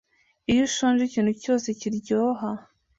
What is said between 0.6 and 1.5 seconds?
ushonje ikintu